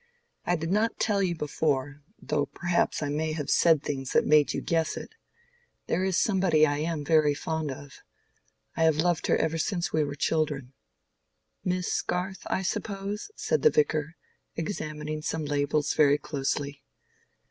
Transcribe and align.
"I 0.47 0.55
did 0.55 0.71
not 0.71 0.97
tell 0.99 1.21
you 1.21 1.35
before, 1.35 2.01
though 2.19 2.47
perhaps 2.47 3.03
I 3.03 3.09
may 3.09 3.33
have 3.33 3.51
said 3.51 3.83
things 3.83 4.13
that 4.13 4.25
made 4.25 4.51
you 4.51 4.59
guess 4.59 4.97
it. 4.97 5.13
There 5.85 6.03
is 6.03 6.17
somebody 6.17 6.65
I 6.65 6.79
am 6.79 7.05
very 7.05 7.35
fond 7.35 7.69
of: 7.69 8.01
I 8.75 8.81
have 8.85 8.95
loved 8.97 9.27
her 9.27 9.37
ever 9.37 9.59
since 9.59 9.93
we 9.93 10.03
were 10.03 10.15
children." 10.15 10.73
"Miss 11.63 12.01
Garth, 12.01 12.41
I 12.47 12.63
suppose?" 12.63 13.29
said 13.35 13.61
the 13.61 13.69
Vicar, 13.69 14.15
examining 14.55 15.21
some 15.21 15.45
labels 15.45 15.93
very 15.93 16.17
closely. 16.17 16.81